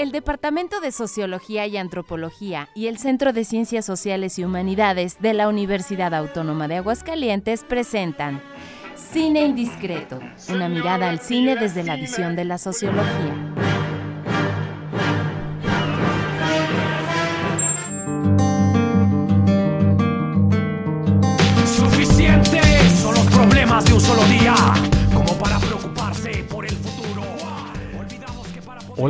[0.00, 5.34] El Departamento de Sociología y Antropología y el Centro de Ciencias Sociales y Humanidades de
[5.34, 8.40] la Universidad Autónoma de Aguascalientes presentan
[8.94, 10.18] Cine Indiscreto,
[10.48, 13.49] una mirada al cine desde la visión de la sociología.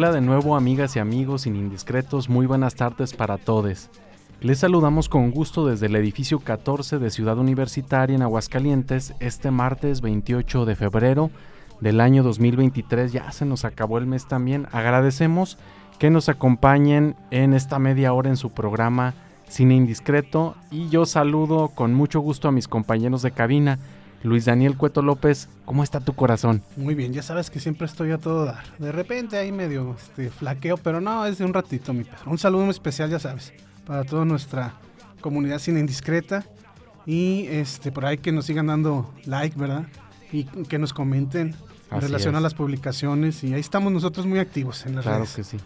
[0.01, 3.91] Hola de nuevo amigas y amigos sin indiscretos, muy buenas tardes para todos.
[4.41, 10.01] Les saludamos con gusto desde el edificio 14 de Ciudad Universitaria en Aguascalientes este martes
[10.01, 11.31] 28 de febrero
[11.83, 13.13] del año 2023.
[13.13, 14.69] Ya se nos acabó el mes también.
[14.73, 15.59] Agradecemos
[15.99, 19.13] que nos acompañen en esta media hora en su programa
[19.51, 23.79] Cine Indiscreto y yo saludo con mucho gusto a mis compañeros de cabina.
[24.23, 26.63] Luis Daniel Cueto López, ¿cómo está tu corazón?
[26.77, 28.65] Muy bien, ya sabes que siempre estoy a todo dar.
[28.79, 32.31] De repente ahí medio este, flaqueo, pero no, es de un ratito, mi perro.
[32.31, 33.53] Un saludo muy especial, ya sabes,
[33.87, 34.75] para toda nuestra
[35.21, 36.45] comunidad cine indiscreta.
[37.07, 39.87] Y este, por ahí que nos sigan dando like, ¿verdad?
[40.33, 41.57] Y que nos comenten
[41.91, 42.39] en relación es.
[42.39, 43.43] a las publicaciones.
[43.43, 45.35] Y ahí estamos nosotros muy activos en las Claro redes.
[45.35, 45.57] que sí.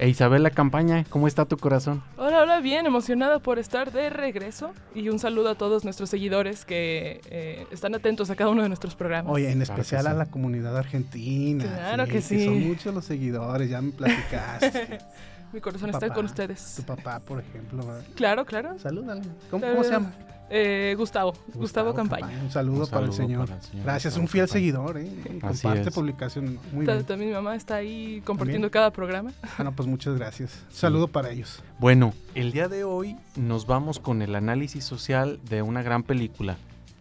[0.00, 2.04] E Isabela Campaña, ¿cómo está tu corazón?
[2.16, 6.64] Hola, hola, bien, emocionada por estar de regreso y un saludo a todos nuestros seguidores
[6.64, 9.32] que eh, están atentos a cada uno de nuestros programas.
[9.32, 11.64] Oye, en Claro especial a la comunidad argentina.
[11.64, 12.44] Claro que sí.
[12.44, 14.98] Son muchos los seguidores, ya me platicaste.
[15.52, 16.74] Mi corazón tu está papá, con ustedes.
[16.76, 17.84] tu papá, por ejemplo.
[17.84, 18.04] ¿verdad?
[18.14, 18.78] Claro, claro.
[18.78, 19.22] Salúdalo.
[19.50, 20.12] ¿Cómo, cómo se llama?
[20.50, 22.28] Eh, Gustavo, Gustavo, Campaña.
[22.42, 23.46] Un saludo, Un para, el señor.
[23.46, 24.52] para el señor Gracias, Gustavo un fiel Campaña.
[24.60, 25.40] seguidor, ¿eh?
[25.40, 25.94] Comparte es.
[25.94, 26.58] publicación.
[26.72, 27.04] Muy Ta- bien.
[27.04, 28.70] También mi mamá está ahí compartiendo ¿También?
[28.70, 29.32] cada programa.
[29.58, 30.64] Bueno, pues muchas gracias.
[30.70, 31.62] Saludo para ellos.
[31.78, 36.56] Bueno, el día de hoy nos vamos con el análisis social de una gran película.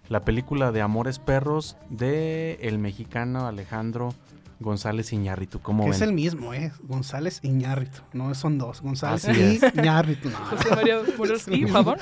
[0.09, 4.14] La película de Amores Perros de el mexicano Alejandro
[4.59, 5.59] González Iñárritu.
[5.61, 5.95] ¿Cómo Que ven?
[5.95, 6.72] es el mismo, ¿eh?
[6.81, 8.02] González Iñárritu.
[8.13, 8.81] No son dos.
[8.81, 9.75] González Así y es.
[9.75, 10.30] Iñárritu.
[10.31, 10.38] No.
[10.38, 10.97] José María
[11.47, 11.73] mismo.
[11.73, 11.97] Pavón.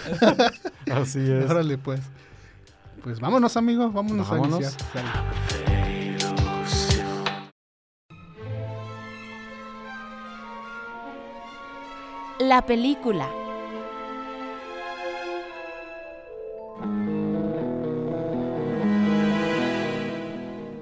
[0.91, 1.49] Así es.
[1.49, 2.01] Órale, pues.
[3.03, 3.93] Pues vámonos, amigos.
[3.93, 4.53] Vámonos, Vámonos.
[4.59, 6.05] a iniciar.
[12.39, 13.29] La película.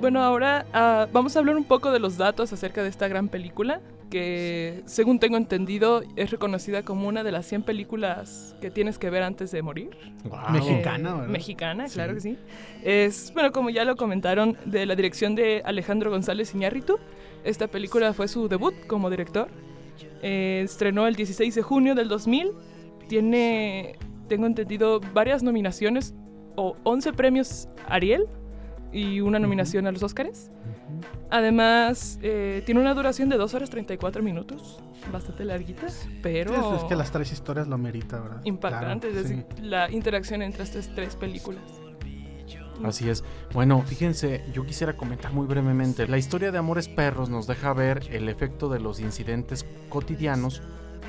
[0.03, 3.29] Bueno, ahora ah, vamos a hablar un poco de los datos acerca de esta gran
[3.29, 8.99] película, que según tengo entendido es reconocida como una de las 100 películas que tienes
[8.99, 9.91] que ver antes de morir.
[10.25, 10.51] Guau.
[10.51, 11.27] Mexicana, ¿verdad?
[11.29, 11.93] Mexicana, Sí.
[11.93, 12.37] claro que sí.
[12.83, 16.99] Es, bueno, como ya lo comentaron, de la dirección de Alejandro González Iñárritu.
[17.45, 19.47] Esta película fue su debut como director.
[20.21, 22.51] Eh, estrenó el 16 de junio del 2000.
[23.07, 23.95] Tiene,
[24.27, 26.13] tengo entendido, varias nominaciones
[26.57, 28.27] o 11 premios Ariel
[28.93, 30.51] y una nominación a los Óscares.
[31.29, 34.79] Además, eh, tiene una duración de 2 horas 34 minutos,
[35.11, 35.87] bastante larguita,
[36.21, 38.41] pero Sí, es que las tres historias lo merita, ¿verdad?
[38.43, 39.35] impactante, Claro, es sí.
[39.37, 41.61] decir, la interacción entre estas tres películas.
[42.83, 43.23] Así es.
[43.53, 46.07] Bueno, fíjense, yo quisiera comentar muy brevemente.
[46.07, 50.61] La historia de Amores Perros nos deja ver el efecto de los incidentes cotidianos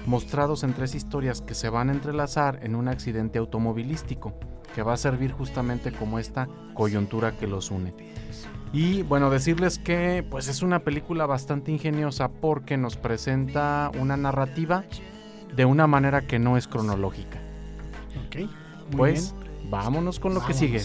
[0.07, 4.35] mostrados en tres historias que se van a entrelazar en un accidente automovilístico
[4.75, 7.95] que va a servir justamente como esta coyuntura que los une.
[8.73, 14.85] Y bueno, decirles que pues es una película bastante ingeniosa porque nos presenta una narrativa
[15.55, 17.39] de una manera que no es cronológica.
[18.27, 18.37] Ok.
[18.37, 18.49] Muy
[18.97, 19.71] Pues bien.
[19.71, 20.81] vámonos con lo que sigue.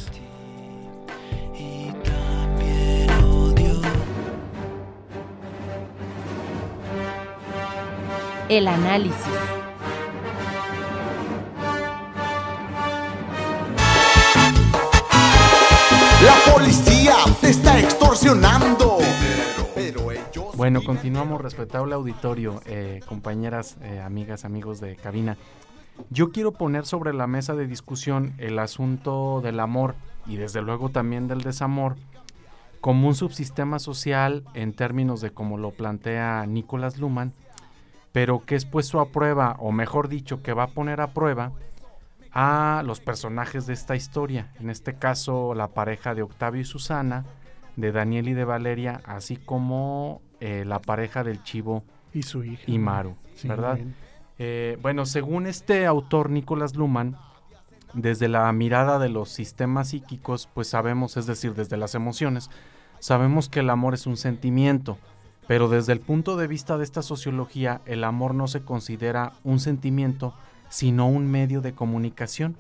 [8.50, 9.59] El análisis.
[16.46, 18.98] La policía te está extorsionando.
[19.76, 20.56] Pero ellos.
[20.56, 25.38] Bueno, continuamos, respetable auditorio, eh, compañeras, eh, amigas, amigos de cabina.
[26.10, 29.96] Yo quiero poner sobre la mesa de discusión el asunto del amor
[30.28, 31.96] y desde luego también del desamor
[32.82, 37.34] como un subsistema social en términos de como lo plantea Nicolás Luhmann,
[38.12, 41.52] pero que es puesto a prueba, o mejor dicho, que va a poner a prueba
[42.32, 47.26] a los personajes de esta historia, en este caso la pareja de Octavio y Susana,
[47.76, 51.84] de Daniel y de Valeria, así como eh, la pareja del Chivo
[52.14, 52.64] Y su hija.
[52.68, 53.80] y Maru, Sí, ¿verdad?
[54.38, 57.18] Eh, bueno, según este autor Nicolás Luhmann,
[57.94, 62.50] desde la mirada de los sistemas psíquicos, pues sabemos, es decir, desde las emociones,
[63.00, 64.98] sabemos que el amor es un sentimiento,
[65.48, 69.60] pero desde el punto de vista de esta sociología, el amor no se considera un
[69.60, 70.34] sentimiento,
[70.70, 72.56] sino un medio de comunicación,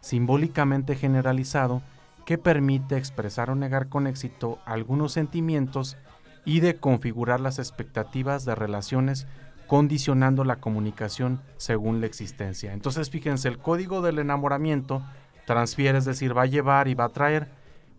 [0.00, 1.82] simbólicamente generalizado,
[2.24, 5.96] que permite expresar o negar con éxito algunos sentimientos
[6.44, 9.26] y de configurar las expectativas de relaciones
[9.66, 12.72] condicionando la comunicación según la existencia.
[12.72, 15.02] Entonces, fíjense, el código del enamoramiento
[15.46, 17.48] transfiere, es decir, va a llevar y va a traer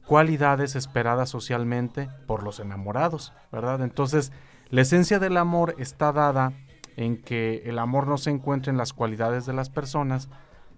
[0.05, 3.81] cualidades esperadas socialmente por los enamorados, ¿verdad?
[3.83, 4.31] Entonces,
[4.69, 6.53] la esencia del amor está dada
[6.99, 10.27] en que el amor no se encuentra en las cualidades de las personas,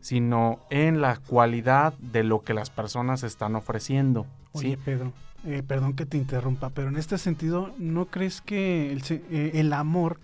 [0.02, 4.28] sino en la cualidad de lo que las personas están ofreciendo.
[4.52, 5.14] Oye, Pedro,
[5.48, 10.20] eh, perdón que te interrumpa, pero en este sentido, ¿no crees que el, eh, amor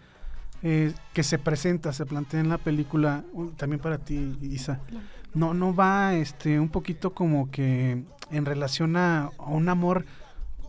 [0.62, 3.24] eh, que se presenta, se plantea en la película,
[3.56, 4.80] también para ti, Isa,
[5.34, 10.06] no, no va este, un poquito como que en relación a, un amor,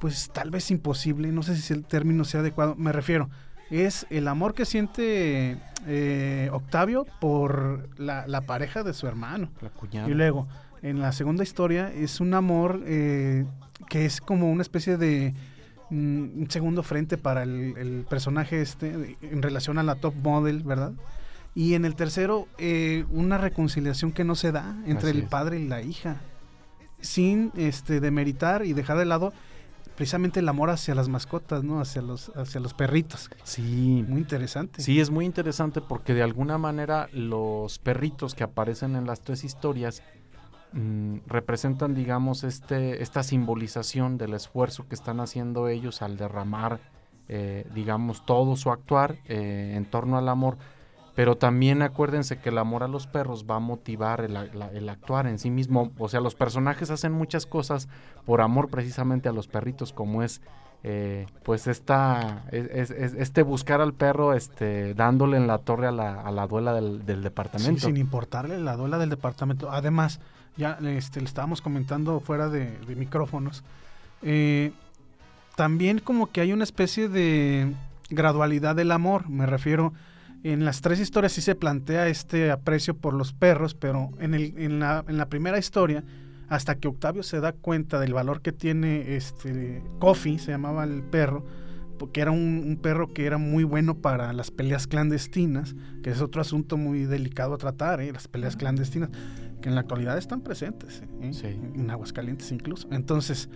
[0.00, 3.28] pues tal vez imposible, no sé si el término sea adecuado, me refiero,
[3.70, 9.50] es el amor que siente eh, Octavio por la, pareja de su hermano.
[9.92, 10.46] Y luego,
[10.82, 13.46] en la segunda historia, es un amor eh,
[13.88, 15.34] que es como una especie de
[15.90, 20.92] mm, un segundo frente para el, personaje este en relación a la top model, ¿verdad?
[21.54, 25.66] Y en el tercero, eh, una reconciliación que no se da entre el padre y
[25.66, 26.20] la hija
[27.00, 29.32] sin este demeritar y dejar de lado
[29.98, 31.80] precisamente el amor hacia las mascotas, ¿no?
[31.80, 33.28] Hacia los, hacia los perritos.
[33.42, 34.04] Sí.
[34.06, 34.80] Muy interesante.
[34.80, 39.42] Sí, es muy interesante porque de alguna manera los perritos que aparecen en las tres
[39.42, 40.04] historias
[40.72, 46.78] mm, representan, digamos, este, esta simbolización del esfuerzo que están haciendo ellos al derramar,
[47.26, 50.58] eh, digamos, todo su actuar eh, en torno al amor
[51.18, 55.40] pero también acuérdense que el amor a los perros va a motivar el, actuar en
[55.40, 55.90] sí mismo.
[55.98, 57.88] O sea, los personajes hacen muchas cosas
[58.24, 60.40] por amor precisamente a los perritos, como es
[60.84, 66.20] eh, pues esta, es, este buscar al perro este, dándole en la torre a la,
[66.20, 67.84] a la duela del, departamento.
[67.84, 69.72] sin importarle la duela del departamento.
[69.72, 70.20] Además,
[70.56, 73.64] ya este, le estábamos comentando fuera de, micrófonos,
[74.22, 74.70] eh,
[75.56, 77.74] también como que hay una especie de
[78.08, 79.92] gradualidad del amor, me refiero
[80.42, 84.54] en las tres historias sí se plantea este aprecio por los perros, pero en, el,
[84.56, 86.04] en, la, en la primera historia,
[86.48, 91.02] hasta que Octavio se da cuenta del valor que tiene este Coffee, se llamaba el
[91.02, 91.44] perro,
[91.98, 96.40] porque era un, perro que era muy bueno para las peleas clandestinas, que es otro
[96.40, 98.12] asunto muy delicado a tratar, ¿eh?
[98.12, 99.10] las peleas clandestinas,
[99.60, 101.58] que en la actualidad están presentes, ¿eh?
[101.74, 102.88] en Aguascalientes incluso.
[102.92, 103.50] Entonces,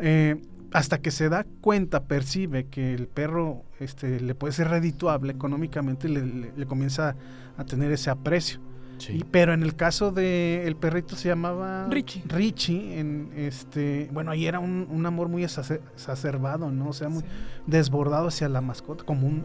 [0.00, 0.40] eh,
[0.72, 6.08] hasta que se da cuenta, percibe que el perro este, le puede ser redituable económicamente,
[6.08, 7.16] le, le, comienza
[7.56, 8.60] a tener ese aprecio.
[9.08, 12.22] Y, pero en el caso de el perrito se llamaba Richie.
[12.26, 16.90] Richie, en este, bueno, ahí era un, amor muy exacerbado, ¿no?
[16.90, 17.24] O sea, muy
[17.66, 19.44] desbordado hacia la mascota, como un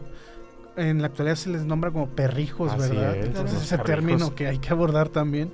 [0.76, 3.16] en la actualidad se les nombra como perrijos, ¿verdad?
[3.16, 5.50] Entonces ese término que hay que abordar también.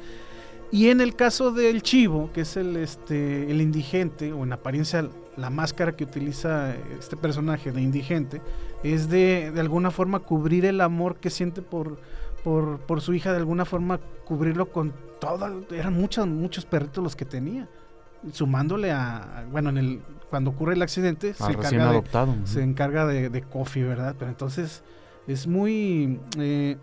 [0.70, 5.08] Y en el caso del chivo, que es el este el indigente o en apariencia
[5.36, 8.40] la máscara que utiliza este personaje de indigente
[8.82, 11.98] es de, de alguna forma cubrir el amor que siente por,
[12.42, 17.16] por, por, su hija, de alguna forma cubrirlo con todo, eran muchos, muchos perritos los
[17.16, 17.68] que tenía,
[18.32, 23.30] sumándole a, bueno, en el, cuando ocurre el accidente se, encarga de, se encarga de,
[23.30, 24.14] de Coffee, ¿verdad?
[24.18, 24.82] Pero entonces
[25.26, 26.76] es muy eh,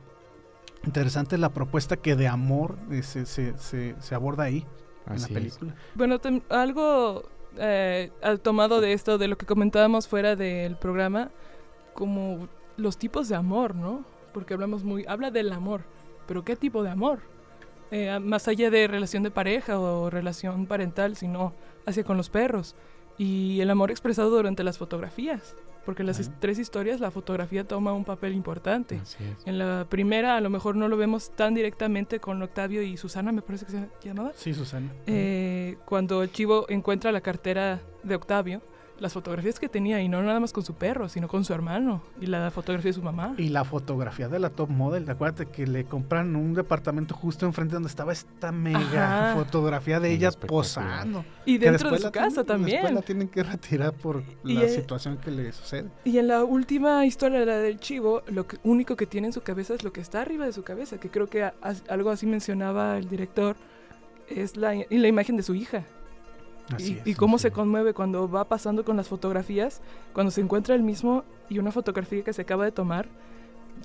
[0.86, 4.65] interesante la propuesta que de amor eh, se, se, se, aborda ahí
[5.07, 5.75] en la película.
[5.95, 6.19] Bueno,
[6.50, 7.24] algo
[7.57, 8.12] eh,
[8.42, 11.30] tomado de esto, de lo que comentábamos fuera del programa,
[11.93, 14.03] como los tipos de amor, ¿no?
[14.34, 15.81] Porque hablamos muy, habla del amor,
[16.27, 17.20] pero ¿qué tipo de amor?
[17.91, 21.53] Eh, más allá de relación de pareja o relación parental, sino
[21.86, 22.75] hacia con los perros.
[23.17, 25.55] Y el amor expresado durante las fotografías
[25.86, 29.00] porque en las tres historias la fotografía toma un papel importante.
[29.46, 33.32] En la primera a lo mejor no lo vemos tan directamente con Octavio y Susana,
[33.32, 34.32] me parece que se llamaba.
[34.36, 34.92] Sí, Susana.
[35.08, 38.62] Eh, cuando el chivo encuentra la cartera de Octavio,
[39.01, 42.03] las fotografías que tenía, y no nada más con su perro, sino con su hermano,
[42.22, 43.34] y la fotografía de su mamá.
[43.38, 47.74] Y la fotografía de la top model, acuérdate que le compran un departamento justo enfrente
[47.74, 51.25] donde estaba esta mega fotografía de ella posando.
[51.46, 52.77] Y dentro de su casa también.
[52.77, 55.89] Después la tienen que retirar por la situación que le sucede.
[56.05, 59.74] Y en la última historia, la del chivo, lo único que tiene en su cabeza
[59.74, 61.51] es lo que está arriba de su cabeza, que creo que
[61.89, 63.55] algo así mencionaba el director,
[64.29, 65.84] es la, la imagen de su hija
[66.77, 69.82] y, cómo se conmueve cuando va pasando con las fotografías,
[70.13, 73.08] cuando se encuentra el mismo y una fotografía que se acaba de tomar,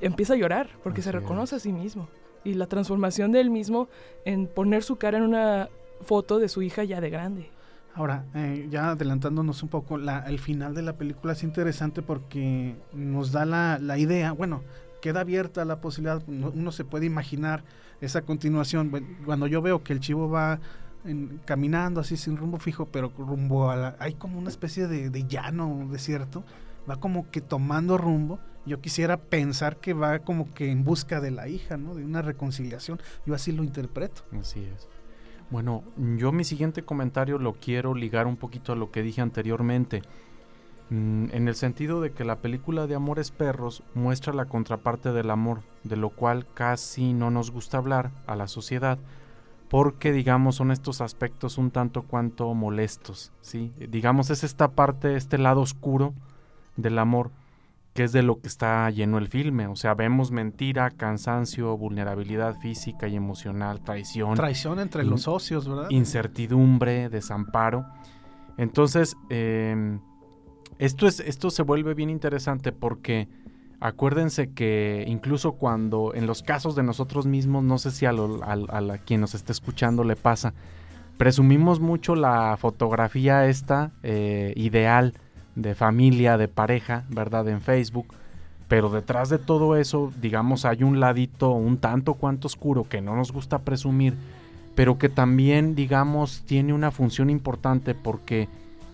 [0.01, 2.09] empieza a llorar porque se reconoce a sí mismo.
[2.45, 3.89] Y la transformación de él mismo
[4.25, 5.69] en poner su cara en una
[6.03, 7.51] foto de su hija ya de grande.
[7.95, 12.77] Ahora, eh, ya adelantándonos un poco, la, el final de la película es interesante porque
[12.93, 14.63] nos da la, la idea, bueno,
[15.01, 17.65] queda abierta la posibilidad, uno se puede imaginar
[18.01, 18.93] esa continuación.
[19.25, 20.61] Cuando yo veo que el chivo va
[21.45, 25.89] caminando así sin rumbo fijo, pero rumbo a la, hay como una especie de, llano,
[25.91, 26.45] desierto,
[26.89, 31.31] va como que tomando rumbo yo quisiera pensar que va como que en busca de
[31.31, 31.95] la hija, ¿no?
[31.95, 33.01] De una reconciliación.
[33.25, 34.23] Yo así lo interpreto.
[34.39, 34.89] Así es.
[35.51, 35.85] Bueno,
[36.17, 40.03] yo mi siguiente comentario lo quiero ligar un poquito a lo que dije anteriormente.
[40.91, 45.31] Mm, en el sentido de que la película de Amores Perros muestra la contraparte del
[45.31, 48.99] amor, de lo cual casi no nos gusta hablar a la sociedad,
[49.69, 53.73] porque digamos son estos aspectos un tanto cuanto molestos, ¿sí?
[53.89, 56.15] Digamos es esta parte, este lado oscuro
[56.77, 57.31] del amor,
[57.95, 62.57] que es de lo que está lleno el filme, o sea, vemos mentira, cansancio, vulnerabilidad
[62.59, 64.35] física y emocional, traición.
[64.35, 65.91] Traición entre los socios, ¿verdad?
[65.91, 67.87] Incertidumbre, desamparo.
[68.59, 69.99] Entonces, eh,
[70.79, 73.29] esto, es, esto se vuelve bien interesante porque
[73.81, 78.13] acuérdense que incluso cuando en los casos de nosotros mismos, no sé si a,
[79.05, 80.55] quien nos esté escuchando le pasa,
[81.17, 85.15] presumimos mucho la fotografía esta eh, ideal
[85.55, 87.49] de familia, de pareja, ¿verdad?
[87.49, 88.15] En Facebook.
[88.69, 93.15] Pero detrás de todo eso, digamos, hay un ladito un tanto cuanto oscuro que no
[93.15, 94.15] nos gusta presumir,
[94.75, 98.49] pero que también, digamos, tiene una función importante porque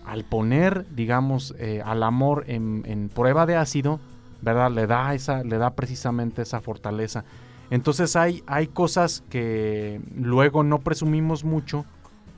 [0.05, 3.99] al poner, digamos, eh, al amor en, prueba de ácido,
[4.43, 4.71] ¿verdad?
[4.71, 7.23] Le da, esa, le da precisamente esa fortaleza.
[7.69, 11.85] Entonces hay, hay cosas que luego no presumimos mucho,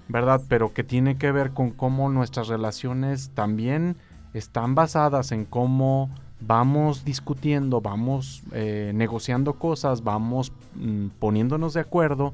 [0.07, 0.41] ¿verdad?
[0.47, 3.97] Pero que tiene que ver con cómo nuestras relaciones también
[4.33, 6.09] están basadas en cómo
[6.41, 12.33] vamos discutiendo, vamos eh, negociando cosas, vamos mm, poniéndonos de acuerdo,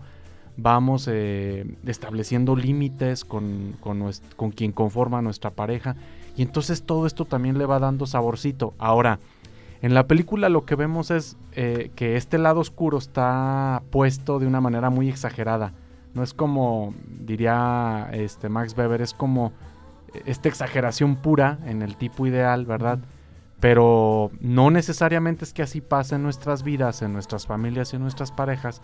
[0.58, 5.96] vamos eh, estableciendo límites con, con, quien conforma nuestra pareja.
[6.36, 8.74] Y entonces todo esto también le va dando saborcito.
[8.78, 9.20] Ahora,
[9.82, 14.48] en la película lo que vemos es eh, que este lado oscuro está puesto de
[14.48, 15.74] una manera muy exagerada.
[16.14, 19.54] No es como, diría este Max Weber, es como
[20.26, 23.00] esta exageración pura en el tipo ideal, ¿verdad?
[23.60, 28.02] Pero no necesariamente es que así pase en nuestras vidas, en nuestras familias y en
[28.02, 28.82] nuestras parejas,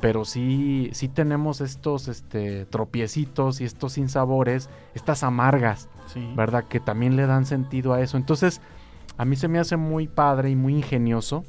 [0.00, 5.88] pero sí, sí tenemos estos este, tropiecitos y estos sinsabores, estas amargas,
[6.36, 6.64] ¿verdad?
[6.64, 8.16] Que también le dan sentido a eso.
[8.16, 8.60] Entonces,
[9.16, 11.44] a mí se me hace muy padre y muy ingenioso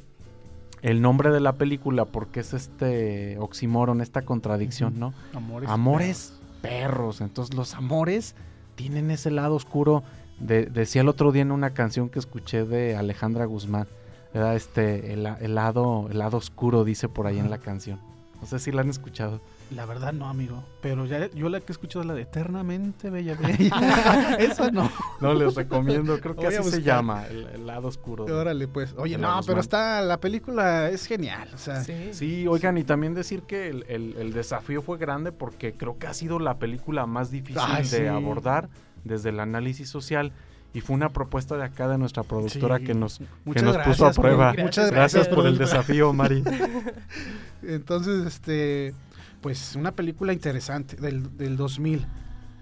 [0.82, 5.14] el nombre de la película porque es este oxímoron, esta contradicción, ¿no?
[5.34, 7.20] Amores, amores perros.
[7.20, 8.34] Entonces, los amores
[8.74, 10.02] tienen ese lado oscuro.
[10.38, 13.88] De, decía el otro día en una canción que escuché de Alejandra Guzmán,
[14.34, 14.54] ¿verdad?
[14.54, 17.98] Este, el, lado, el lado oscuro dice por ahí en la canción.
[18.40, 19.40] No sé si la han escuchado.
[19.74, 20.62] La verdad no, amigo.
[20.80, 24.36] Pero ya yo la que he escuchado es la de Eternamente Bella Bella.
[24.38, 24.90] Esa no.
[25.20, 26.20] No, les recomiendo.
[26.20, 28.24] Creo que así se llama, el, lado oscuro.
[28.24, 28.94] Órale, pues.
[28.96, 31.48] Oye, no, pero está, la película es genial.
[31.52, 32.10] O sea, sí.
[32.12, 36.38] sí oigan, y también decir que el, desafío fue grande porque creo que ha sido
[36.38, 38.68] la película más difícil de abordar
[39.04, 40.32] desde el análisis social
[40.76, 43.18] y fue una propuesta de acá de nuestra productora que nos,
[43.52, 44.54] que nos puso a prueba.
[44.58, 46.44] Muchas gracias, por el desafío, Mari.
[47.62, 48.94] Entonces, este,
[49.46, 52.04] pues una película interesante del, del 2000,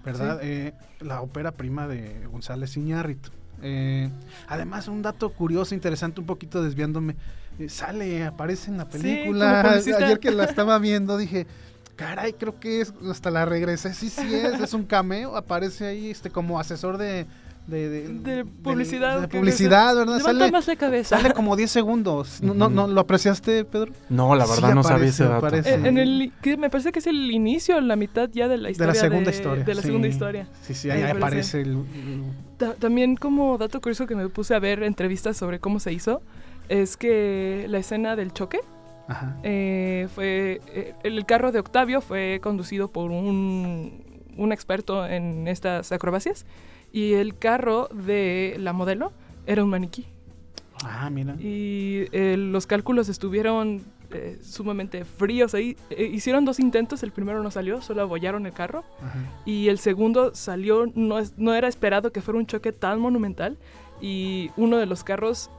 [0.05, 0.37] ¿verdad?
[0.43, 3.31] Eh, la ópera prima de González Iñárritu.
[3.63, 4.07] Eh,
[4.47, 7.15] además, un dato curioso, interesante, un poquito desviándome.
[7.57, 9.61] Eh, sale, aparece en la película.
[9.71, 11.47] Ayer que la estaba viendo dije,
[11.95, 13.95] caray, creo que es, hasta la regresé.
[13.95, 15.35] Sí, sí es, es un cameo.
[15.37, 16.99] Aparece ahí este como asesor
[17.67, 19.21] de, de, publicidad.
[19.21, 20.19] De, publicidad, ¿verdad?
[20.19, 21.17] Sale, más la cabeza.
[21.17, 22.41] Sale como 10 segundos.
[22.41, 23.91] ¿No, no, lo apreciaste, Pedro?
[24.09, 25.47] No, la verdad no sabía ese dato.
[25.55, 28.93] En, el, que me parece que es el inicio, la mitad ya de la historia.
[28.93, 29.63] De la segunda historia.
[29.63, 30.47] De la segunda historia.
[30.61, 31.83] Sí, sí, ahí aparece el,
[32.79, 36.21] También como dato curioso que me puse a ver entrevistas sobre cómo se hizo,
[36.69, 38.59] es que la escena del choque,
[39.43, 44.03] eh, fue eh, el carro de Octavio fue conducido por un,
[44.35, 46.45] un experto en estas acrobacias
[46.95, 49.11] y el carro de la modelo
[49.45, 50.05] era un maniquí.
[50.81, 51.35] Ah, mira.
[51.41, 55.75] Y eh, los cálculos estuvieron eh, sumamente fríos ahí.
[55.89, 58.85] Eh, hicieron dos intentos, el primero no salió, solo abollaron el carro.
[59.43, 63.57] Y el segundo salió, no, no era esperado que fuera un choque tan monumental.
[63.99, 65.49] Y uno de los carros,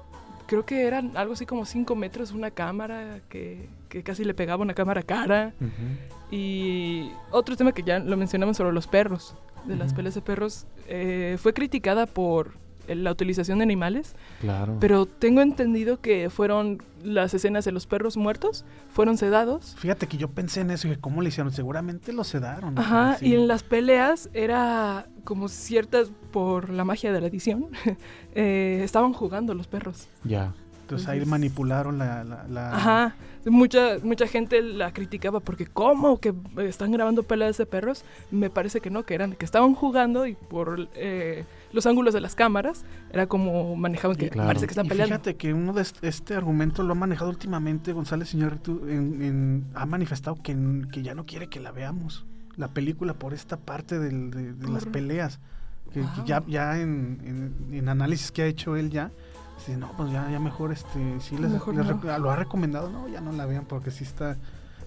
[0.46, 4.62] creo que eran algo así como 5 metros, una cámara que, que, casi le pegaba
[4.62, 5.52] una cámara cara.
[6.30, 10.66] Y otro tema que ya lo mencionamos sobre los perros de las peleas de perros
[10.88, 12.52] eh, fue criticada por
[12.88, 14.14] la utilización de animales.
[14.40, 14.76] Claro.
[14.80, 19.74] Pero tengo entendido que fueron las escenas de los perros muertos, fueron sedados.
[19.78, 21.52] Fíjate que yo pensé en eso y cómo le hicieron.
[21.52, 22.78] Seguramente los sedaron.
[22.78, 27.68] Ajá, y en las peleas era como ciertas, por la magia de la edición,
[28.34, 30.08] eh, estaban jugando los perros.
[30.24, 30.54] Ya.
[30.86, 32.22] Entonces, ahí manipularon la,
[32.72, 33.16] Ajá.
[33.44, 38.04] Mucha, mucha gente la criticaba porque ¿cómo que están grabando peleas de perros?
[38.30, 42.20] Me parece que no, que eran que estaban jugando y por eh, los ángulos de
[42.20, 44.46] las cámaras, era como manejaban que Claro.
[44.48, 45.14] parece que están Y peleando.
[45.14, 49.64] fíjate que uno de est- este argumento lo ha manejado últimamente González Iñárritu en, en-
[49.74, 50.56] ha manifestado que,
[50.92, 52.24] que ya no quiere que la veamos
[52.56, 55.38] la película por esta parte del- de, de las peleas
[55.92, 56.24] que, que Wow.
[56.26, 57.20] ya ya en,
[57.70, 59.10] en- en análisis que ha hecho él ya
[59.58, 62.18] dice no pues ya, ya mejor este sí les, Mejor les no.
[62.18, 64.36] lo ha recomendado no ya no la vean porque sí está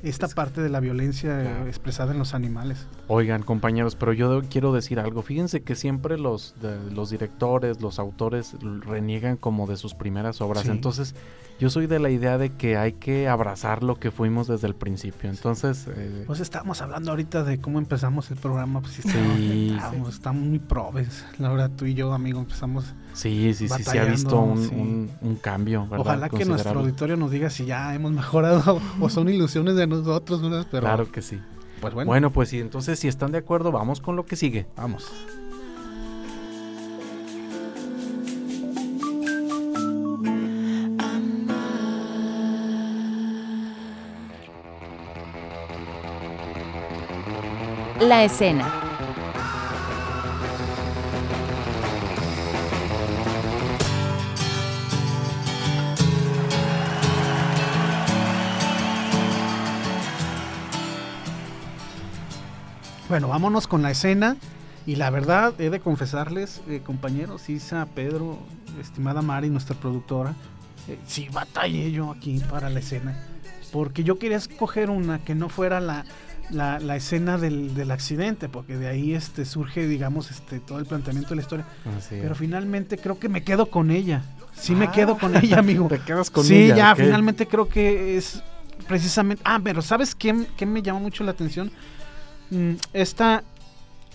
[0.02, 1.68] esta parte de la violencia eh, Claro.
[1.68, 5.24] expresada en los animales Oigan, compañeros, pero yo quiero decir algo.
[5.24, 10.64] Fíjense que siempre los, de- los directores, los autores reniegan como de sus primeras obras.
[10.64, 10.70] Sí.
[10.72, 11.16] Entonces,
[11.60, 14.76] yo soy de la idea de que hay que abrazar lo que fuimos desde el
[14.76, 15.30] principio.
[15.30, 19.76] Entonces, eh, pues estábamos hablando ahorita de cómo empezamos el programa pues sí, Sí,
[20.08, 22.86] estamos muy probes la verdad tú y yo amigo empezamos
[23.20, 24.76] sí, sí, sí, se ha visto un, sí.
[24.76, 25.84] un- un cambio.
[25.84, 26.00] ¿verdad?
[26.00, 30.42] Ojalá que nuestro auditorio nos diga si ya hemos mejorado o son ilusiones de nosotros,
[30.42, 30.66] ¿verdad?
[30.72, 31.40] Pero Claro que sí.
[31.82, 34.66] pues bueno, Bueno, pues sí, entonces si están de acuerdo, vamos con lo que sigue.
[34.76, 35.12] vamos.
[48.00, 48.89] La escena.
[63.20, 64.38] Bueno, vámonos con la escena.
[64.86, 68.40] Y la verdad, he de confesarles, eh, compañeros, Isa, Pedro,
[68.80, 70.36] estimada Mari, nuestra productora,
[70.88, 73.22] eh, sí batallé yo aquí para la escena.
[73.74, 76.06] Porque yo quería escoger una que no fuera la,
[76.50, 80.86] la, la escena del, del accidente, porque de ahí este, surge, digamos, este, todo el
[80.86, 81.66] planteamiento de la historia.
[82.10, 84.24] Pero finalmente creo que me quedo con ella.
[84.56, 84.92] Sí me Ah.
[84.94, 85.88] quedo con ella, amigo.
[85.90, 87.00] Te quedas con sí, ella, ya, ok.
[87.00, 88.42] finalmente creo que es
[88.88, 89.44] precisamente...
[89.46, 91.70] Ah, pero ¿sabes qué, qué me llamó mucho la atención?
[92.52, 93.44] Mm, esta...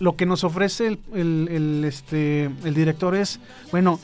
[0.00, 3.38] Lo que nos ofrece el, el- el, este, el director es,
[3.70, 4.00] bueno,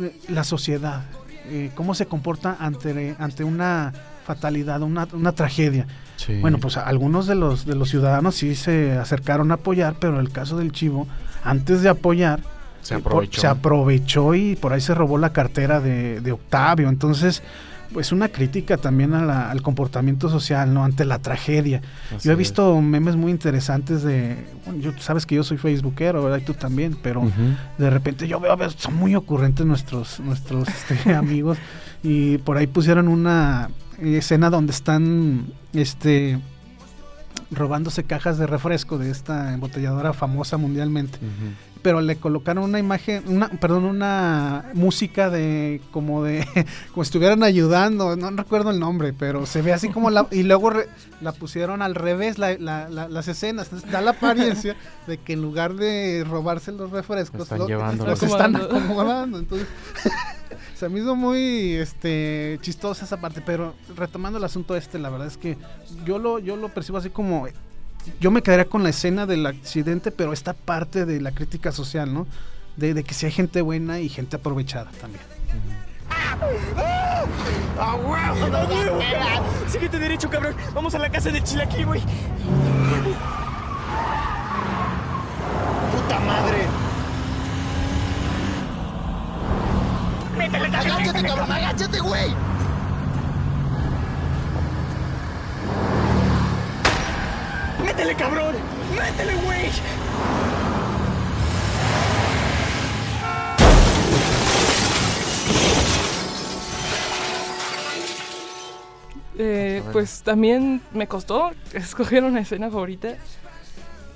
[0.00, 1.02] eh, la sociedad,
[1.50, 3.92] eh, cómo se comporta ante, ante una
[4.24, 5.86] fatalidad, una, una tragedia.
[6.16, 6.38] Sí.
[6.40, 10.30] Bueno, pues algunos de los, de los ciudadanos sí se acercaron a apoyar, pero el
[10.32, 11.06] caso del Chivo,
[11.44, 12.40] antes de apoyar,
[12.80, 13.40] se eh, por- aprovechó.
[13.42, 16.88] se aprovechó y por ahí se robó la cartera de, de Octavio.
[16.88, 17.42] Entonces,
[17.92, 20.84] pues una crítica también a la- al comportamiento social, ¿no?
[20.84, 21.80] Ante la tragedia.
[22.14, 22.38] Así yo he es.
[22.38, 24.36] visto memes muy interesantes de...
[24.64, 26.38] Bueno, yo, sabes que yo soy facebookero, ¿verdad?
[26.38, 27.22] Y tú también, pero
[27.78, 31.58] de repente yo veo, a ver, son muy ocurrentes nuestros, nuestros este, amigos.
[32.02, 33.70] Y por ahí pusieron una
[34.02, 36.38] escena donde están este
[37.50, 41.18] robándose cajas de refresco de esta embotelladora famosa mundialmente.
[41.84, 46.42] Pero le colocaron una imagen, una, perdón, una música de como de
[46.92, 50.44] como si estuvieran ayudando, no recuerdo el nombre, pero se ve así como la y
[50.44, 50.88] luego re-
[51.20, 54.74] la pusieron al revés la- la- la- las escenas, entonces da la apariencia
[55.06, 58.78] de que en lugar de robarse los refrescos Están lo- llevando los están Acomodando.
[58.86, 59.68] acomodando, entonces
[60.74, 65.26] se me hizo muy este chistosa esa parte, pero retomando el asunto este, la verdad
[65.26, 65.58] es que
[66.06, 67.46] yo lo yo lo percibo así como
[68.20, 72.12] yo me quedaría con la escena del accidente, pero esta parte de la crítica social,
[72.12, 72.26] ¿no?
[72.76, 75.22] De, de que si hay gente buena y gente aprovechada también.
[79.68, 80.54] Síguete derecho, cabrón.
[80.74, 82.00] Vamos a la casa del chilaquil, güey.
[85.92, 86.66] ¡Puta madre!
[90.36, 90.92] Métele, cabrón.
[90.92, 91.52] ¡Agáchate, cabrón!
[91.52, 92.53] ¡Agáchate, güey!
[97.84, 98.54] Métele, cabrón.
[98.96, 99.64] Métele, güey.
[109.36, 113.16] Eh, pues también me costó escoger una escena favorita.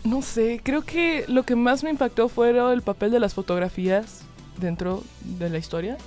[0.04, 4.22] No sé, creo que lo que más me impactó fue el papel de las fotografías
[4.58, 5.98] dentro de la historia.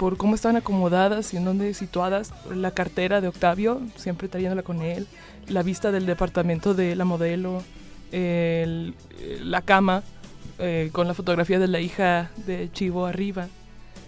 [0.00, 2.32] Por cómo estaban acomodadas y en dónde situadas.
[2.54, 5.06] La cartera de Octavio, siempre trayéndola con él.
[5.46, 7.62] La vista del departamento de la modelo.
[8.12, 8.94] el-
[9.42, 10.02] la cama
[10.58, 13.46] eh, con la fotografía de la hija de Chivo arriba.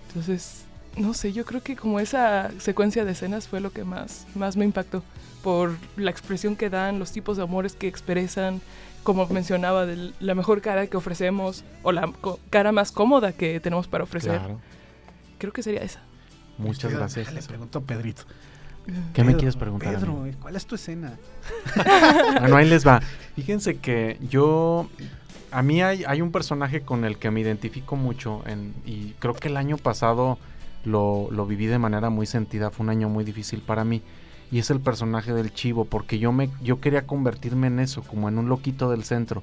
[0.08, 0.64] Entonces,
[0.96, 4.56] no sé, yo creo que como esa secuencia de escenas fue lo que más, más
[4.56, 5.02] me impactó.
[5.42, 8.60] Por la expresión que dan, los tipos de amores que expresan,
[9.04, 12.10] como mencionaba, de la mejor cara que ofrecemos o la
[12.50, 14.38] cara más cómoda que tenemos para ofrecer.
[14.38, 14.60] Claro.
[15.42, 15.98] Creo que sería esa.
[16.56, 17.34] Muchas Pedro, gracias.
[17.34, 18.22] Le pregunto a Pedrito.
[19.12, 19.96] ¿Qué me quieres preguntar?
[19.96, 20.24] Pedro?
[20.40, 21.18] ¿cuál es tu escena?
[22.38, 23.02] Bueno, ahí les va.
[23.34, 24.88] Fíjense que yo.
[25.50, 28.44] A mí hay, hay un personaje con el que me identifico mucho.
[28.46, 30.38] En, y creo que el año pasado
[30.84, 32.70] lo, lo viví de manera muy sentida.
[32.70, 34.00] Fue un año muy difícil para mí.
[34.52, 35.86] Y es el personaje del chivo.
[35.86, 39.42] Porque yo, me, yo quería convertirme en eso, como en un loquito del centro.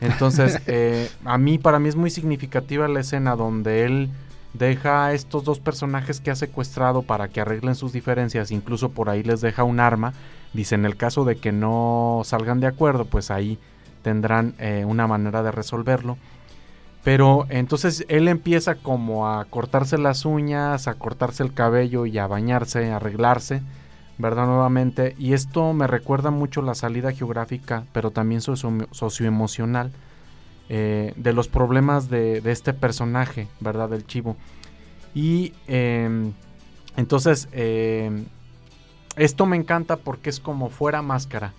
[0.00, 4.10] Entonces, eh, a mí, para mí es muy significativa la escena donde él
[4.54, 9.10] deja a estos dos personajes que ha secuestrado para que arreglen sus diferencias, incluso por
[9.10, 10.14] ahí les deja un arma.
[10.52, 13.58] Dice, en el caso de que no salgan de acuerdo, pues ahí
[14.02, 16.16] tendrán eh, una manera de resolverlo.
[17.02, 22.26] Pero entonces él empieza como a cortarse las uñas, a cortarse el cabello y a
[22.26, 23.60] bañarse, a arreglarse,
[24.16, 24.46] ¿verdad?
[24.46, 25.14] Nuevamente.
[25.18, 29.92] Y esto me recuerda mucho la salida geográfica, pero también socio socioemocional
[30.68, 33.90] eh, de los problemas de, este personaje, ¿verdad?
[33.90, 34.36] Del chivo.
[35.14, 36.32] Y em,
[36.96, 38.24] entonces, em,
[39.16, 41.52] esto me encanta porque es como fuera máscara,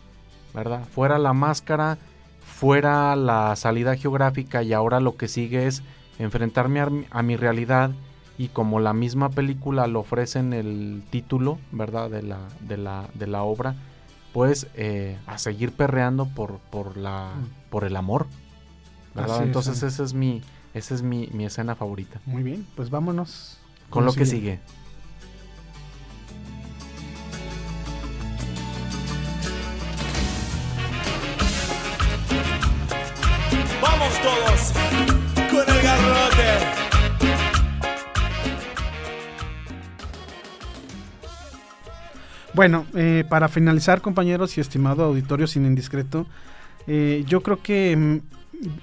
[0.53, 0.83] ¿verdad?
[0.85, 1.97] Fuera la máscara,
[2.41, 5.83] fuera la salida geográfica y ahora lo que sigue es
[6.19, 7.91] enfrentarme a, mi realidad
[8.37, 12.09] y como la misma película lo ofrece en el título, ¿verdad?
[12.09, 13.75] De la, de la, de la obra,
[14.33, 17.69] pues eh, a seguir perreando por, por, la, mm.
[17.69, 18.27] por el amor,
[19.15, 20.41] entonces esa es mi,
[20.73, 22.19] esa es mi, escena favorita.
[22.25, 23.57] Muy bien, pues vámonos.
[23.89, 24.59] Con lo que sigue.
[33.81, 34.73] Vamos todos
[35.51, 36.85] con el garrote.
[42.53, 46.25] Bueno, eh, para finalizar, compañeros y estimado auditorio sin indiscreto,
[46.87, 48.19] eh, yo creo que mm,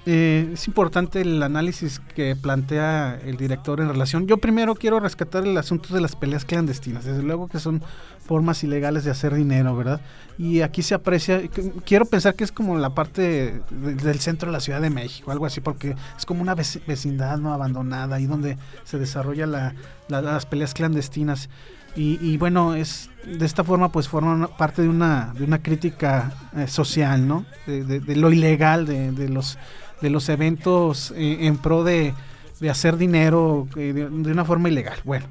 [0.05, 4.27] eh, es importante el análisis que plantea el director en relación.
[4.27, 7.05] Yo primero quiero rescatar el asunto de las peleas clandestinas.
[7.05, 7.81] Desde luego que son
[8.25, 10.01] formas ilegales de hacer dinero, ¿verdad?
[10.37, 11.41] Y aquí se aprecia,
[11.85, 15.45] quiero pensar que es como la parte del centro de la Ciudad de México, algo
[15.45, 19.45] así, porque es como una vecindad no abandonada, ahí donde se desarrolla
[20.07, 21.49] las peleas clandestinas.
[21.95, 26.67] Y, bueno, es de esta forma pues forma parte de una, de una crítica eh,
[26.67, 27.45] social, ¿no?
[27.67, 29.59] De, lo ilegal, de, los,
[30.01, 32.15] de los eventos eh, en pro de,
[32.67, 34.99] hacer dinero eh, de, una forma ilegal.
[35.03, 35.27] Bueno,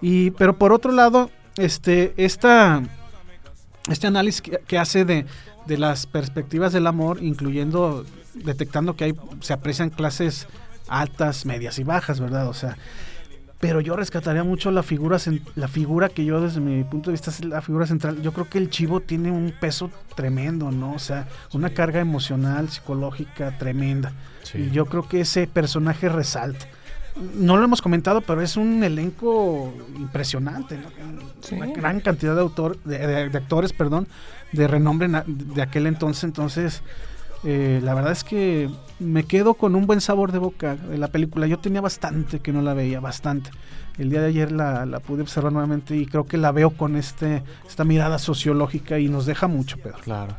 [0.00, 2.82] y, pero por otro lado, este, esta,
[3.90, 5.26] este análisis que, hace de,
[5.66, 10.46] de las perspectivas del amor, incluyendo, detectando que hay, se aprecian clases
[10.86, 12.48] altas, medias y bajas, ¿verdad?
[12.48, 12.76] O sea,
[13.64, 15.16] pero yo rescataría mucho la figura,
[15.54, 18.20] la figura que yo desde mi punto de vista es la figura central.
[18.20, 20.92] Yo creo que el chivo tiene un peso tremendo, ¿no?
[20.92, 24.12] O sea, una carga emocional, psicológica tremenda.
[24.52, 26.66] Y yo creo que ese personaje resalta.
[27.36, 31.56] No lo hemos comentado, pero es un elenco impresionante, ¿no?
[31.56, 34.08] Una gran cantidad de, autor, de, actores, perdón,
[34.52, 36.24] de renombre de aquel entonces.
[36.24, 36.82] Entonces,
[37.44, 41.08] eh, la verdad es que me quedo con un buen sabor de boca de la
[41.08, 41.46] película.
[41.46, 43.50] Yo tenía bastante que no la veía, bastante.
[43.98, 47.42] El día de ayer la, pude observar nuevamente y creo que la veo con este
[47.66, 49.98] esta mirada sociológica y nos deja mucho, Pedro.
[50.02, 50.36] Claro.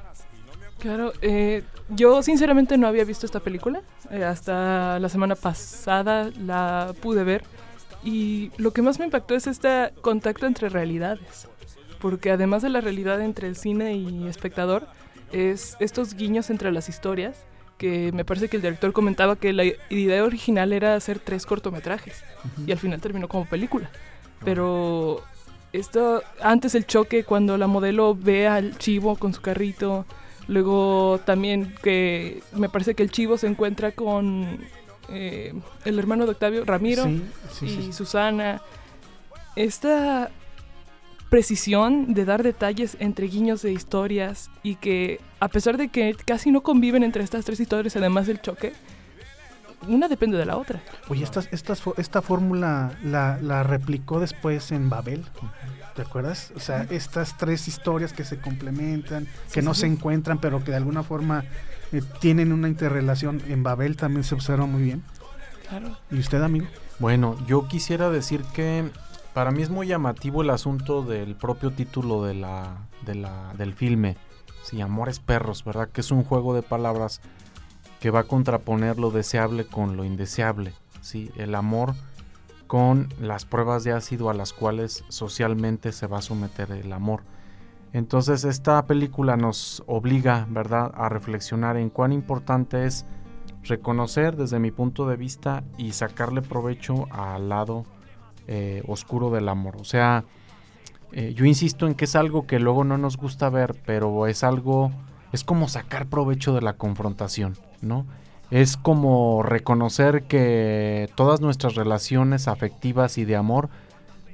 [0.79, 3.81] Claro, eh, yo sinceramente no había visto esta película.
[4.09, 7.43] Eh, hasta la semana pasada la pude ver.
[8.03, 11.47] Y lo que más me impactó es este contacto entre realidades.
[11.99, 14.87] Porque además de la realidad entre el cine y espectador,
[15.31, 17.45] es estos guiños entre las historias,
[17.77, 22.23] que me parece que el director comentaba que la idea original era hacer tres cortometrajes
[22.65, 23.89] y al final terminó como película.
[24.43, 25.23] Pero
[25.73, 30.05] esto, antes el choque cuando la modelo ve al chivo con su carrito,
[30.47, 34.59] luego también que me parece que el chivo se encuentra con
[35.09, 37.05] eh, el hermano de Octavio, Ramiro
[37.61, 38.61] y Susana.
[39.55, 40.31] Esta
[41.35, 46.49] precisión de dar detalles entre guiños de historias y que a pesar de que casi
[46.49, 48.71] no conviven entre estas tres historias, además del choque,
[49.89, 50.81] una depende de la otra.
[51.09, 55.25] Oye, esta, esta, esta fórmula la, la, replicó después en Babel.
[55.93, 56.53] ¿Te acuerdas?
[56.55, 60.77] O sea, estas tres historias que se complementan, que no se encuentran, pero que de
[60.77, 61.43] alguna forma
[61.91, 63.41] eh, tienen una interrelación.
[63.49, 65.03] En Babel también se observa muy bien.
[65.67, 65.97] Claro.
[66.11, 66.67] ¿Y usted, amigo?
[66.97, 68.89] Bueno, yo quisiera decir que
[69.35, 74.15] para mí es muy llamativo el asunto del propio título de la, del filme.
[74.63, 75.89] Sí, Amores Perros, ¿verdad?
[75.89, 77.19] Que es un juego de palabras
[77.99, 80.71] que va a contraponer lo deseable con lo indeseable.
[81.01, 81.31] ¿sí?
[81.35, 81.95] El amor
[82.67, 87.23] con las pruebas de ácido a las cuales socialmente se va a someter el amor.
[87.91, 93.05] Entonces esta película nos obliga, ¿verdad?, a reflexionar en cuán importante es
[93.63, 97.85] reconocer desde mi punto de vista y sacarle provecho al lado
[98.47, 99.77] eh, oscuro del amor.
[99.79, 100.23] O sea,
[101.11, 104.43] eh, yo insisto en que es algo que luego no nos gusta ver, pero es
[104.43, 104.91] algo,
[105.31, 108.05] es como sacar provecho de la confrontación, ¿no?
[108.51, 113.69] Es como reconocer que todas nuestras relaciones afectivas y de amor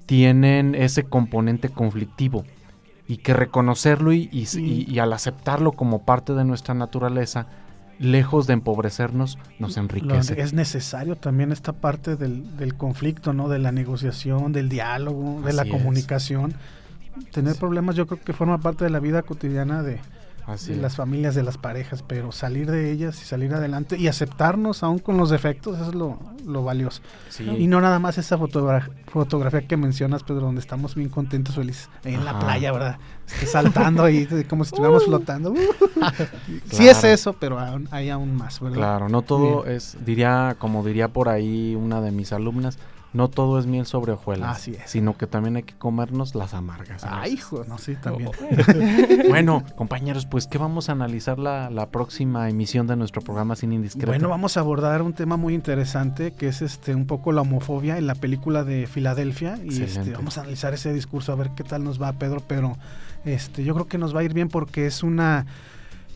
[0.05, 2.43] tienen ese componente conflictivo
[3.07, 7.47] y que reconocerlo y, al aceptarlo como parte de nuestra naturaleza
[8.01, 10.41] lejos de empobrecernos, nos enriquece.
[10.41, 13.47] es necesario también esta parte del, del conflicto, ¿no?
[13.47, 15.69] De la negociación, del diálogo, de la es.
[15.71, 16.53] comunicación.
[17.31, 19.99] Tener problemas yo creo que forma parte de la vida cotidiana de,
[20.47, 20.81] Así de es.
[20.81, 24.97] las familias, de las parejas, pero salir de ellas y salir adelante y aceptarnos aún
[24.99, 27.01] con los defectos, eso es lo, lo valioso.
[27.29, 27.43] Sí.
[27.43, 31.89] Y no nada más esa fotogra- fotografía que mencionas, Pedro, donde estamos bien contentos, felices,
[32.03, 32.97] en la playa, ¿verdad?
[33.45, 35.53] Saltando ahí, como si estuviéramos flotando.
[36.71, 36.91] Sí Claro.
[36.91, 38.77] es eso, pero aún- hay aún más, ¿verdad?
[38.77, 42.79] Claro, no todo es, diría, como diría por ahí una de mis alumnas,
[43.13, 44.89] no todo es miel sobre hojuelas, Así es.
[44.89, 47.03] sino que también hay que comernos las amargas.
[47.03, 47.33] Ay, veces.
[47.39, 48.31] hijo, no, sí, también.
[49.29, 53.73] Bueno, compañeros, pues ¿qué vamos a analizar la, la próxima emisión de nuestro programa Sin
[53.73, 54.07] Indiscreto?
[54.07, 57.97] Bueno, vamos a abordar un tema muy interesante que es este un poco la homofobia
[57.97, 61.63] en la película de Filadelfia y este, vamos a analizar ese discurso a ver qué
[61.63, 62.77] tal nos va Pedro, pero
[63.25, 65.45] este yo creo que nos va a ir bien porque es una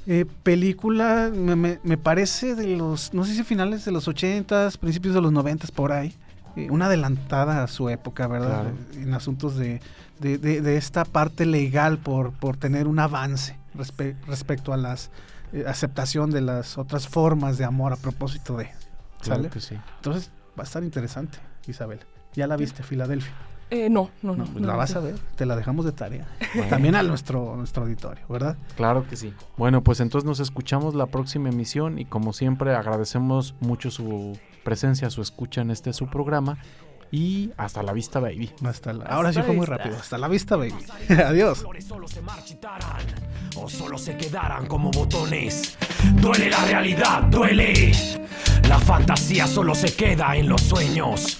[0.07, 4.77] eh, película me, me- me parece de los no sé si finales de los 80s,
[4.77, 6.13] principios de los 90s por ahí.
[6.55, 8.61] eh, una adelantada a su época, ¿verdad?
[8.71, 8.77] Claro.
[9.03, 9.81] En asuntos de,
[10.19, 15.09] de- de- de esta parte legal por, por tener un avance respe- respecto a las
[15.53, 18.65] eh, aceptación de las otras formas de amor a propósito de.
[19.21, 19.49] Claro ¿Sale?
[19.49, 19.75] que sí.
[19.97, 21.37] Entonces va a estar interesante,
[21.67, 21.99] Isabel.
[22.33, 23.33] Ya la viste, Filadelfia.
[23.71, 24.45] Eh, no, no, no.
[24.45, 24.77] No, pues la no.
[24.77, 26.27] vas a ver, te la dejamos de tarea.
[26.53, 26.69] Bueno.
[26.69, 28.57] También a nuestro, nuestro auditorio, ¿verdad?
[28.77, 29.33] Claro que sí.
[29.57, 35.09] Bueno, pues entonces nos escuchamos la próxima emisión y como siempre agradecemos mucho su presencia,
[35.09, 36.57] su escucha en este su programa
[37.11, 38.51] y hasta la vista, baby.
[38.65, 39.77] Hasta la- ahora sí Hasta fue muy vista.
[39.77, 39.97] rápido.
[39.97, 40.73] Hasta la vista, baby.
[41.25, 41.65] Adiós.
[41.87, 43.01] solo se marchitarán
[43.55, 45.77] o solo se quedarán como botones.
[46.21, 47.91] Duele la realidad, duele.
[48.69, 51.39] La fantasía solo se queda en los sueños.